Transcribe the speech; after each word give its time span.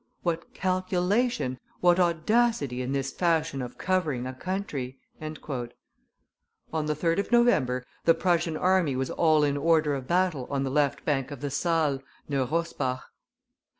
What 0.23 0.55
calculation, 0.55 1.59
what 1.79 1.99
audacity 1.99 2.81
in 2.81 2.91
this 2.91 3.11
fashion 3.11 3.61
of 3.61 3.77
covering 3.77 4.25
a 4.25 4.33
country!" 4.33 4.97
On 5.21 6.87
the 6.87 6.95
3d 6.95 7.19
of 7.19 7.31
November 7.31 7.85
the 8.05 8.15
Prussian 8.15 8.57
army 8.57 8.95
was 8.95 9.11
all 9.11 9.43
in 9.43 9.57
order 9.57 9.93
of 9.93 10.07
battle 10.07 10.47
on 10.49 10.63
the 10.63 10.71
left 10.71 11.05
bank 11.05 11.29
of 11.29 11.41
the 11.41 11.51
Saale, 11.51 12.01
near 12.27 12.47
Rosbach. 12.47 13.01